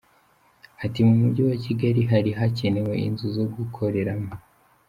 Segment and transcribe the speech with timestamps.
[0.85, 4.31] Ati “Mu Mujyi wa Kigali hari hakenewe inzu zo gukoreramo.